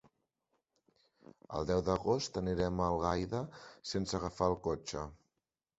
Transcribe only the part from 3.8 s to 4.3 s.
sense